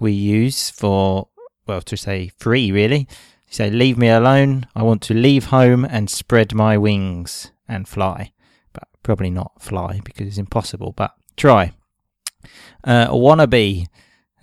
we 0.01 0.11
use 0.11 0.69
for, 0.69 1.29
well, 1.65 1.79
to 1.83 1.95
say 1.95 2.29
free, 2.37 2.73
really. 2.73 3.07
You 3.47 3.51
say, 3.51 3.69
leave 3.69 3.97
me 3.97 4.09
alone. 4.09 4.67
I 4.75 4.83
want 4.83 5.01
to 5.03 5.13
leave 5.13 5.45
home 5.45 5.85
and 5.85 6.09
spread 6.09 6.53
my 6.53 6.77
wings 6.77 7.53
and 7.69 7.87
fly. 7.87 8.33
But 8.73 8.83
probably 9.01 9.29
not 9.29 9.61
fly 9.61 10.01
because 10.03 10.27
it's 10.27 10.37
impossible, 10.37 10.91
but 10.91 11.13
try. 11.37 11.71
Uh, 12.83 13.07
wannabe. 13.07 13.85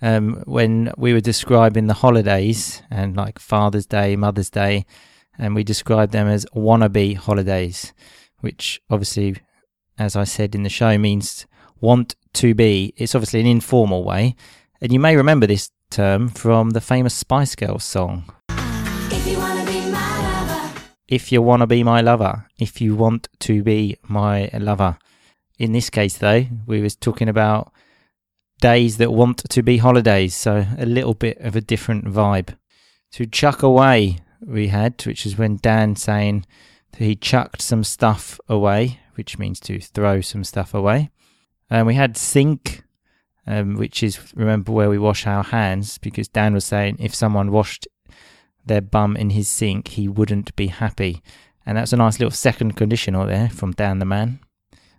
Um, 0.01 0.41
when 0.47 0.91
we 0.97 1.13
were 1.13 1.21
describing 1.21 1.85
the 1.85 1.93
holidays 1.93 2.81
and 2.89 3.15
like 3.15 3.37
Father's 3.37 3.85
Day, 3.85 4.15
Mother's 4.15 4.49
Day, 4.49 4.87
and 5.37 5.53
we 5.53 5.63
described 5.63 6.11
them 6.11 6.27
as 6.27 6.47
wannabe 6.55 7.15
holidays, 7.15 7.93
which 8.39 8.81
obviously, 8.89 9.35
as 9.97 10.15
I 10.15 10.23
said 10.23 10.55
in 10.55 10.63
the 10.63 10.69
show, 10.69 10.97
means 10.97 11.45
want 11.79 12.15
to 12.33 12.53
be. 12.53 12.93
It's 12.97 13.15
obviously 13.15 13.39
an 13.39 13.47
informal 13.47 14.03
way, 14.03 14.35
and 14.81 14.91
you 14.91 14.99
may 14.99 15.15
remember 15.15 15.47
this 15.47 15.71
term 15.89 16.29
from 16.29 16.71
the 16.71 16.81
famous 16.81 17.13
Spice 17.13 17.55
Girls 17.55 17.83
song. 17.83 18.29
If 18.49 19.25
you 19.27 19.37
wanna 19.37 19.65
be 19.65 19.89
my 19.89 20.21
lover, 20.21 20.81
If 21.07 21.31
you 21.31 21.41
want 21.43 21.61
to 21.61 21.67
be 21.67 21.83
my 21.83 22.01
lover, 22.01 22.47
if 22.57 22.81
you 22.81 22.95
want 22.95 23.27
to 23.41 23.61
be 23.61 23.95
my 24.07 24.49
lover. 24.53 24.97
In 25.59 25.71
this 25.71 25.91
case, 25.91 26.17
though, 26.17 26.47
we 26.65 26.81
was 26.81 26.95
talking 26.95 27.29
about 27.29 27.71
days 28.59 28.97
that 28.97 29.13
want 29.13 29.47
to 29.49 29.61
be 29.61 29.77
holidays. 29.77 30.35
So 30.35 30.65
a 30.77 30.85
little 30.85 31.13
bit 31.13 31.37
of 31.37 31.55
a 31.55 31.61
different 31.61 32.05
vibe. 32.05 32.57
To 33.13 33.27
chuck 33.27 33.61
away, 33.61 34.17
we 34.43 34.69
had, 34.69 35.01
which 35.05 35.27
is 35.27 35.37
when 35.37 35.59
Dan 35.61 35.95
saying 35.95 36.47
that 36.91 37.01
he 37.01 37.15
chucked 37.15 37.61
some 37.61 37.83
stuff 37.83 38.39
away, 38.49 38.99
which 39.15 39.39
means 39.39 39.59
to 39.61 39.79
throw 39.79 40.21
some 40.21 40.43
stuff 40.43 40.73
away. 40.73 41.09
And 41.69 41.87
we 41.87 41.95
had 41.95 42.17
sink, 42.17 42.83
um, 43.47 43.75
which 43.75 44.03
is 44.03 44.33
remember 44.35 44.71
where 44.71 44.89
we 44.89 44.97
wash 44.97 45.25
our 45.25 45.43
hands, 45.43 45.97
because 45.97 46.27
Dan 46.27 46.53
was 46.53 46.65
saying 46.65 46.97
if 46.99 47.15
someone 47.15 47.51
washed 47.51 47.87
their 48.65 48.81
bum 48.81 49.15
in 49.15 49.31
his 49.31 49.47
sink, 49.47 49.89
he 49.89 50.07
wouldn't 50.07 50.55
be 50.55 50.67
happy. 50.67 51.21
And 51.65 51.77
that's 51.77 51.93
a 51.93 51.97
nice 51.97 52.19
little 52.19 52.31
second 52.31 52.75
conditional 52.75 53.25
there 53.25 53.49
from 53.49 53.71
Dan 53.71 53.99
the 53.99 54.05
man. 54.05 54.39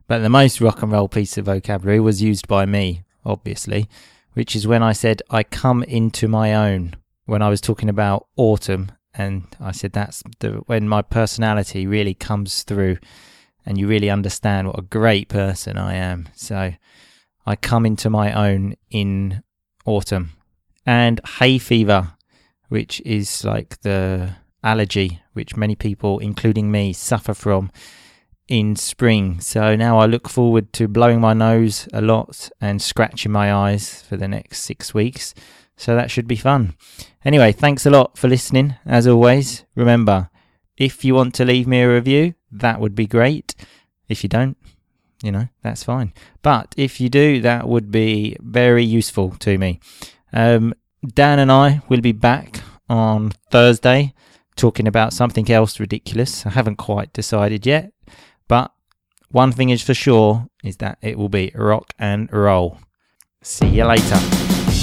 But 0.08 0.18
the 0.18 0.28
most 0.28 0.60
rock 0.60 0.82
and 0.82 0.92
roll 0.92 1.08
piece 1.08 1.36
of 1.36 1.46
vocabulary 1.46 2.00
was 2.00 2.22
used 2.22 2.46
by 2.46 2.66
me, 2.66 3.02
obviously, 3.24 3.88
which 4.34 4.54
is 4.54 4.66
when 4.66 4.82
I 4.82 4.92
said 4.92 5.22
I 5.30 5.42
come 5.42 5.82
into 5.82 6.28
my 6.28 6.54
own 6.54 6.94
when 7.24 7.42
I 7.42 7.48
was 7.48 7.60
talking 7.60 7.88
about 7.88 8.26
autumn. 8.36 8.92
And 9.14 9.46
I 9.60 9.72
said 9.72 9.92
that's 9.92 10.22
the, 10.40 10.62
when 10.66 10.88
my 10.88 11.02
personality 11.02 11.86
really 11.86 12.14
comes 12.14 12.62
through 12.62 12.98
and 13.66 13.76
you 13.76 13.88
really 13.88 14.08
understand 14.08 14.68
what 14.68 14.78
a 14.78 14.82
great 14.82 15.28
person 15.28 15.76
I 15.76 15.94
am. 15.94 16.28
So 16.34 16.72
I 17.44 17.56
come 17.56 17.84
into 17.84 18.08
my 18.08 18.32
own 18.32 18.76
in 18.90 19.42
autumn. 19.84 20.32
And 20.86 21.20
hay 21.38 21.58
fever, 21.58 22.12
which 22.68 23.02
is 23.04 23.44
like 23.44 23.80
the 23.80 24.36
allergy 24.62 25.20
which 25.32 25.56
many 25.56 25.74
people, 25.74 26.18
including 26.20 26.70
me, 26.70 26.92
suffer 26.92 27.34
from 27.34 27.70
in 28.48 28.76
spring. 28.76 29.40
So 29.40 29.74
now 29.74 29.98
I 29.98 30.06
look 30.06 30.28
forward 30.28 30.72
to 30.74 30.88
blowing 30.88 31.20
my 31.20 31.34
nose 31.34 31.88
a 31.92 32.00
lot 32.00 32.48
and 32.60 32.80
scratching 32.80 33.32
my 33.32 33.52
eyes 33.52 34.02
for 34.02 34.16
the 34.16 34.28
next 34.28 34.62
six 34.62 34.94
weeks. 34.94 35.34
So 35.76 35.94
that 35.94 36.10
should 36.10 36.26
be 36.26 36.36
fun. 36.36 36.74
Anyway, 37.24 37.52
thanks 37.52 37.84
a 37.84 37.90
lot 37.90 38.16
for 38.16 38.28
listening. 38.28 38.76
As 38.86 39.06
always, 39.06 39.64
remember, 39.74 40.30
if 40.76 41.04
you 41.04 41.14
want 41.14 41.34
to 41.34 41.44
leave 41.44 41.66
me 41.66 41.80
a 41.80 41.92
review, 41.92 42.34
that 42.52 42.80
would 42.80 42.94
be 42.94 43.06
great. 43.06 43.54
If 44.08 44.22
you 44.22 44.28
don't, 44.28 44.56
you 45.22 45.32
know, 45.32 45.48
that's 45.62 45.84
fine. 45.84 46.12
But 46.42 46.74
if 46.76 47.00
you 47.00 47.08
do, 47.08 47.40
that 47.40 47.68
would 47.68 47.90
be 47.90 48.36
very 48.40 48.84
useful 48.84 49.30
to 49.40 49.58
me. 49.58 49.80
Um, 50.32 50.74
Dan 51.06 51.38
and 51.38 51.50
I 51.50 51.82
will 51.88 52.00
be 52.00 52.12
back 52.12 52.60
on 52.88 53.32
Thursday 53.50 54.14
talking 54.56 54.88
about 54.88 55.12
something 55.12 55.50
else 55.50 55.78
ridiculous. 55.78 56.46
I 56.46 56.50
haven't 56.50 56.76
quite 56.76 57.12
decided 57.12 57.66
yet. 57.66 57.92
But 58.48 58.72
one 59.28 59.52
thing 59.52 59.70
is 59.70 59.82
for 59.82 59.94
sure 59.94 60.48
is 60.64 60.78
that 60.78 60.98
it 61.02 61.18
will 61.18 61.28
be 61.28 61.52
rock 61.54 61.92
and 61.98 62.32
roll. 62.32 62.78
See 63.42 63.68
you 63.68 63.84
later. 63.84 64.45